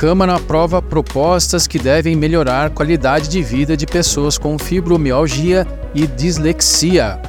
[0.00, 6.06] Câmara aprova propostas que devem melhorar a qualidade de vida de pessoas com fibromialgia e
[6.06, 7.20] dislexia.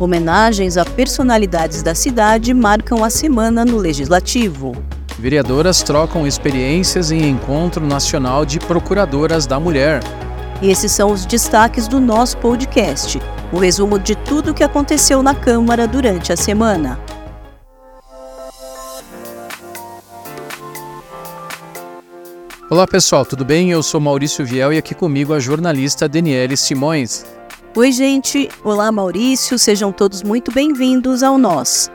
[0.00, 4.72] Homenagens a personalidades da cidade marcam a semana no Legislativo.
[5.16, 10.00] Vereadoras trocam experiências em Encontro Nacional de Procuradoras da Mulher.
[10.60, 13.20] Esses são os destaques do nosso podcast,
[13.52, 16.98] o resumo de tudo o que aconteceu na Câmara durante a semana.
[22.72, 23.70] Olá pessoal, tudo bem?
[23.70, 27.22] Eu sou Maurício Viel e aqui comigo a jornalista Daniele Simões.
[27.76, 28.48] Oi, gente.
[28.64, 29.58] Olá, Maurício.
[29.58, 31.90] Sejam todos muito bem-vindos ao Nós.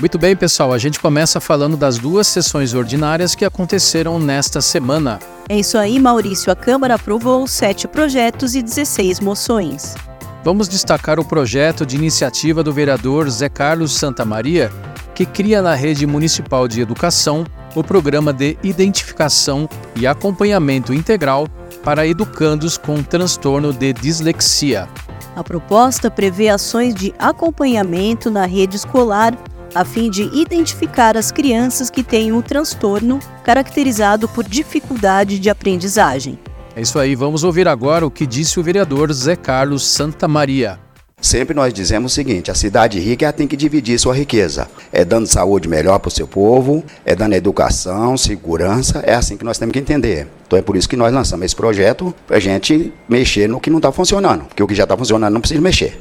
[0.00, 0.72] Muito bem, pessoal.
[0.72, 5.20] A gente começa falando das duas sessões ordinárias que aconteceram nesta semana.
[5.48, 6.50] É isso aí, Maurício.
[6.50, 9.94] A Câmara aprovou sete projetos e 16 moções.
[10.42, 14.68] Vamos destacar o projeto de iniciativa do vereador Zé Carlos Santa Maria,
[15.14, 17.46] que cria na rede municipal de educação
[17.78, 21.46] o programa de identificação e acompanhamento integral
[21.84, 24.88] para educandos com transtorno de dislexia.
[25.36, 29.36] A proposta prevê ações de acompanhamento na rede escolar
[29.74, 36.38] a fim de identificar as crianças que têm o transtorno caracterizado por dificuldade de aprendizagem.
[36.74, 40.78] É isso aí, vamos ouvir agora o que disse o vereador Zé Carlos Santa Maria.
[41.20, 44.68] Sempre nós dizemos o seguinte: a cidade rica ela tem que dividir sua riqueza.
[44.92, 49.00] É dando saúde melhor para o seu povo, é dando educação, segurança.
[49.04, 50.28] É assim que nós temos que entender.
[50.46, 53.68] Então é por isso que nós lançamos esse projeto para a gente mexer no que
[53.68, 54.44] não está funcionando.
[54.44, 55.98] Porque o que já está funcionando não precisa mexer.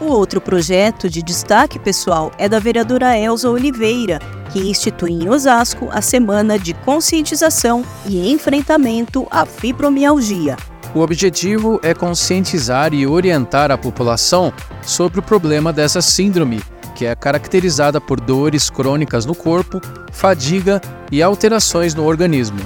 [0.00, 4.18] O outro projeto de destaque pessoal é da vereadora Elza Oliveira,
[4.50, 10.56] que institui em Osasco a Semana de Conscientização e Enfrentamento à Fibromialgia.
[10.92, 14.52] O objetivo é conscientizar e orientar a população
[14.82, 16.60] sobre o problema dessa síndrome,
[16.96, 19.80] que é caracterizada por dores crônicas no corpo,
[20.10, 20.80] fadiga
[21.12, 22.58] e alterações no organismo.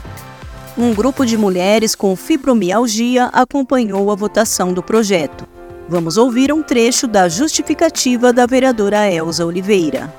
[0.77, 5.47] Um grupo de mulheres com fibromialgia acompanhou a votação do projeto.
[5.87, 10.13] Vamos ouvir um trecho da justificativa da vereadora Elza Oliveira.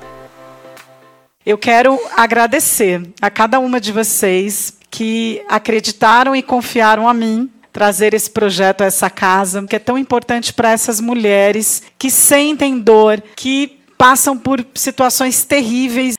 [1.44, 8.14] Eu quero agradecer a cada uma de vocês que acreditaram e confiaram a mim trazer
[8.14, 13.22] esse projeto a essa casa, que é tão importante para essas mulheres que sentem dor,
[13.36, 16.14] que passam por situações terríveis.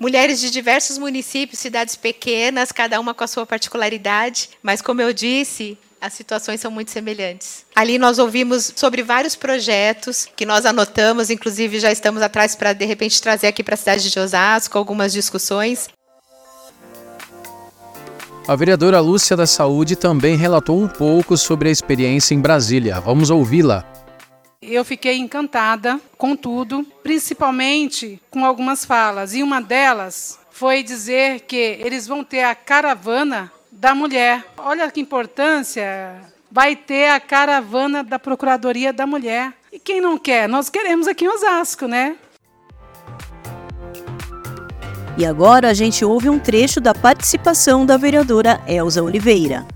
[0.00, 5.12] Mulheres de diversos municípios, cidades pequenas, cada uma com a sua particularidade, mas como eu
[5.12, 7.66] disse, as situações são muito semelhantes.
[7.74, 12.84] Ali nós ouvimos sobre vários projetos que nós anotamos, inclusive já estamos atrás para de
[12.86, 15.88] repente trazer aqui para a cidade de Osasco algumas discussões.
[18.48, 23.00] A vereadora Lúcia da Saúde também relatou um pouco sobre a experiência em Brasília.
[23.00, 23.84] Vamos ouvi-la.
[24.62, 29.34] Eu fiquei encantada com tudo, principalmente com algumas falas.
[29.34, 34.44] E uma delas foi dizer que eles vão ter a caravana da mulher.
[34.56, 36.14] Olha que importância!
[36.48, 39.52] Vai ter a caravana da Procuradoria da Mulher.
[39.72, 40.48] E quem não quer?
[40.48, 42.16] Nós queremos aqui em Osasco, né?
[45.18, 49.66] E agora a gente ouve um trecho da participação da vereadora Elza Oliveira.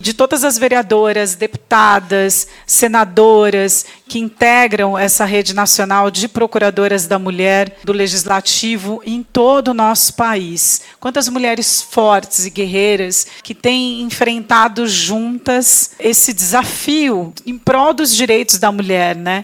[0.00, 7.76] De todas as vereadoras, deputadas, senadoras que integram essa rede nacional de procuradoras da mulher
[7.84, 10.82] do legislativo em todo o nosso país.
[11.00, 18.56] Quantas mulheres fortes e guerreiras que têm enfrentado juntas esse desafio em prol dos direitos
[18.56, 19.42] da mulher, né?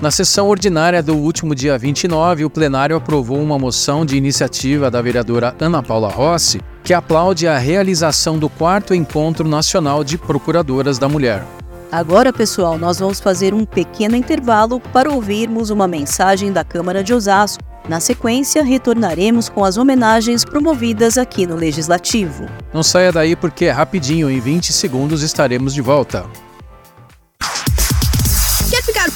[0.00, 5.00] Na sessão ordinária do último dia 29, o plenário aprovou uma moção de iniciativa da
[5.00, 11.08] vereadora Ana Paula Rossi, que aplaude a realização do quarto Encontro Nacional de Procuradoras da
[11.08, 11.42] Mulher.
[11.90, 17.14] Agora, pessoal, nós vamos fazer um pequeno intervalo para ouvirmos uma mensagem da Câmara de
[17.14, 17.64] Osasco.
[17.88, 22.44] Na sequência, retornaremos com as homenagens promovidas aqui no Legislativo.
[22.74, 26.26] Não saia daí porque é rapidinho, em 20 segundos estaremos de volta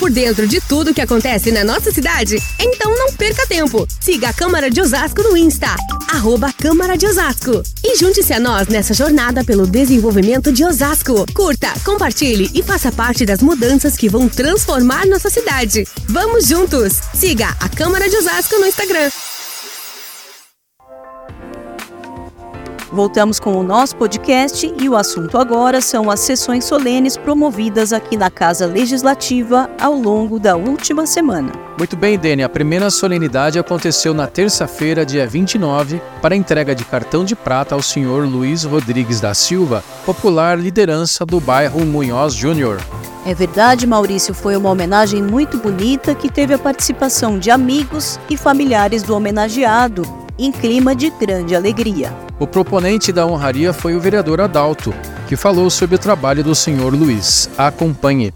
[0.01, 2.43] por dentro de tudo que acontece na nossa cidade?
[2.59, 3.87] Então não perca tempo.
[4.01, 5.77] Siga a Câmara de Osasco no Insta,
[6.11, 7.63] arroba Câmara de Osasco.
[7.85, 11.27] E junte-se a nós nessa jornada pelo desenvolvimento de Osasco.
[11.35, 15.87] Curta, compartilhe e faça parte das mudanças que vão transformar nossa cidade.
[16.09, 16.95] Vamos juntos!
[17.15, 19.11] Siga a Câmara de Osasco no Instagram.
[22.93, 28.17] Voltamos com o nosso podcast e o assunto agora são as sessões solenes promovidas aqui
[28.17, 31.53] na Casa Legislativa ao longo da última semana.
[31.79, 32.43] Muito bem, Dene.
[32.43, 37.77] A primeira solenidade aconteceu na terça-feira, dia 29, para a entrega de cartão de prata
[37.77, 42.81] ao senhor Luiz Rodrigues da Silva, popular liderança do bairro Munhoz Júnior.
[43.25, 48.37] É verdade, Maurício, foi uma homenagem muito bonita que teve a participação de amigos e
[48.37, 50.03] familiares do homenageado,
[50.37, 52.30] em clima de grande alegria.
[52.41, 54.95] O proponente da honraria foi o vereador Adalto,
[55.29, 57.51] que falou sobre o trabalho do senhor Luiz.
[57.59, 58.33] Acompanhe.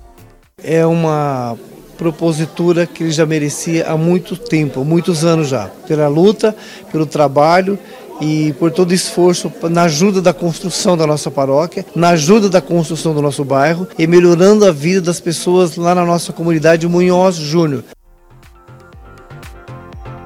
[0.63, 1.57] É uma
[1.97, 6.55] propositura que ele já merecia há muito tempo, muitos anos já, pela luta,
[6.93, 7.79] pelo trabalho
[8.21, 12.61] e por todo o esforço na ajuda da construção da nossa paróquia, na ajuda da
[12.61, 17.37] construção do nosso bairro e melhorando a vida das pessoas lá na nossa comunidade Munhoz
[17.37, 17.83] Júnior.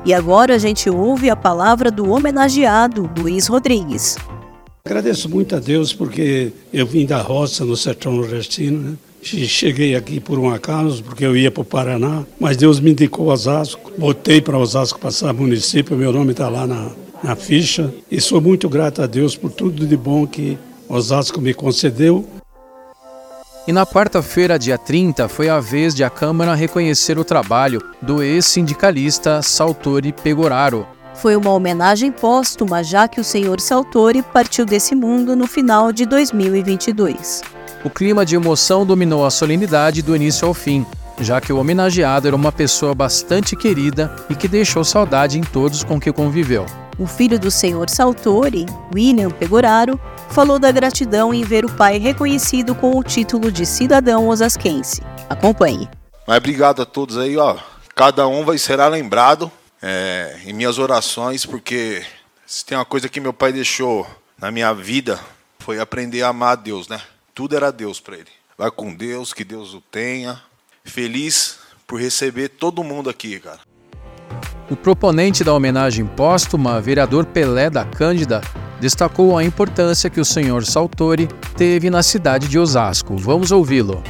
[0.08, 4.16] E agora a gente ouve a palavra do homenageado Luiz Rodrigues.
[4.82, 8.96] Agradeço muito a Deus porque eu vim da roça no sertão nordestino, né?
[9.22, 13.26] Cheguei aqui por um acaso, porque eu ia para o Paraná, mas Deus me indicou
[13.26, 13.92] Osasco.
[13.98, 16.90] Botei para Osasco passar município, meu nome está lá na,
[17.22, 17.92] na ficha.
[18.10, 20.56] E sou muito grato a Deus por tudo de bom que
[20.88, 22.24] Osasco me concedeu
[23.68, 28.22] e na quarta-feira, dia 30, foi a vez de a Câmara reconhecer o trabalho do
[28.22, 30.86] ex-sindicalista Saltori Pegoraro.
[31.12, 36.06] Foi uma homenagem póstuma, já que o senhor Saltori partiu desse mundo no final de
[36.06, 37.42] 2022.
[37.84, 40.86] O clima de emoção dominou a solenidade do início ao fim,
[41.20, 45.82] já que o homenageado era uma pessoa bastante querida e que deixou saudade em todos
[45.84, 46.64] com que conviveu.
[46.98, 50.00] O filho do senhor Saltori, William Pegoraro,
[50.30, 55.00] falou da gratidão em ver o pai reconhecido com o título de cidadão osasquense.
[55.28, 55.88] Acompanhe.
[56.26, 57.56] Mas obrigado a todos aí, ó.
[57.94, 59.50] Cada um vai ser lembrado
[59.82, 62.04] é, em minhas orações, porque
[62.46, 64.06] se tem uma coisa que meu pai deixou
[64.40, 65.18] na minha vida
[65.58, 67.00] foi aprender a amar a Deus, né?
[67.34, 68.30] Tudo era Deus para ele.
[68.56, 70.40] Vai com Deus, que Deus o tenha.
[70.88, 73.60] Feliz por receber todo mundo aqui, cara.
[74.70, 78.42] O proponente da homenagem póstuma, vereador Pelé da Cândida,
[78.78, 81.26] destacou a importância que o senhor Saltori
[81.56, 83.16] teve na cidade de Osasco.
[83.16, 84.02] Vamos ouvi-lo.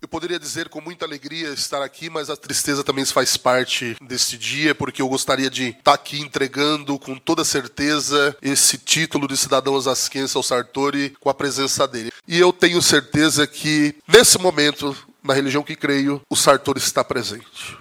[0.00, 4.36] Eu poderia dizer com muita alegria estar aqui, mas a tristeza também faz parte deste
[4.36, 9.74] dia, porque eu gostaria de estar aqui entregando com toda certeza esse título de cidadão
[9.74, 12.10] osasquense ao Sartori com a presença dele.
[12.26, 17.78] E eu tenho certeza que, nesse momento, na religião que creio, o Sartori está presente.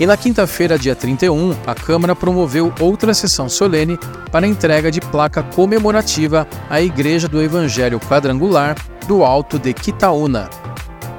[0.00, 3.98] E na quinta-feira, dia 31, a Câmara promoveu outra sessão solene
[4.30, 8.74] para a entrega de placa comemorativa à Igreja do Evangelho Quadrangular
[9.06, 10.48] do Alto de Quitaúna.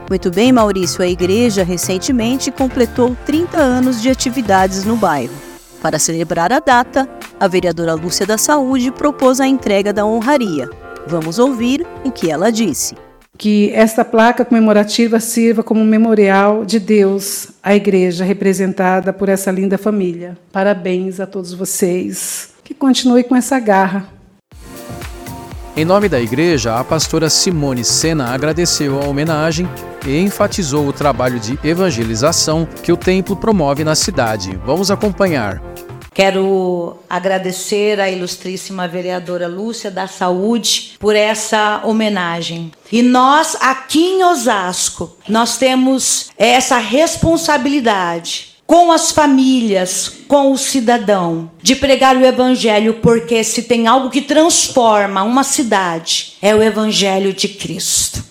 [0.09, 1.01] Muito bem, Maurício.
[1.01, 5.33] A igreja recentemente completou 30 anos de atividades no bairro.
[5.81, 7.07] Para celebrar a data,
[7.39, 10.69] a vereadora Lúcia da Saúde propôs a entrega da honraria.
[11.07, 12.95] Vamos ouvir o que ela disse
[13.37, 19.77] que esta placa comemorativa sirva como memorial de Deus à igreja representada por essa linda
[19.77, 20.37] família.
[20.51, 22.53] Parabéns a todos vocês.
[22.63, 24.07] Que continue com essa garra.
[25.75, 29.67] Em nome da igreja, a pastora Simone Sena agradeceu a homenagem
[30.05, 34.57] e enfatizou o trabalho de evangelização que o templo promove na cidade.
[34.63, 35.61] Vamos acompanhar.
[36.13, 42.71] Quero agradecer à ilustríssima vereadora Lúcia da Saúde por essa homenagem.
[42.91, 51.51] E nós, aqui em Osasco, nós temos essa responsabilidade com as famílias, com o cidadão,
[51.61, 57.33] de pregar o evangelho, porque se tem algo que transforma uma cidade, é o evangelho
[57.33, 58.23] de Cristo.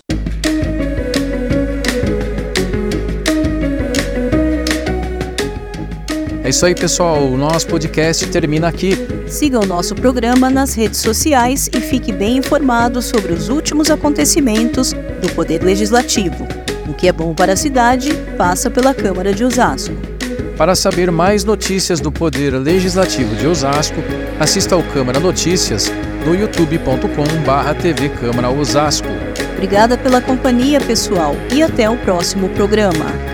[6.52, 7.24] Isso aí, pessoal.
[7.24, 8.92] O nosso podcast termina aqui.
[9.26, 14.92] Siga o nosso programa nas redes sociais e fique bem informado sobre os últimos acontecimentos
[14.92, 16.46] do Poder Legislativo.
[16.86, 19.94] O que é bom para a cidade passa pela Câmara de Osasco.
[20.54, 24.02] Para saber mais notícias do Poder Legislativo de Osasco,
[24.38, 25.90] assista ao Câmara Notícias
[26.26, 29.08] no youtube.com/tv Câmara Osasco.
[29.54, 33.31] Obrigada pela companhia, pessoal, e até o próximo programa.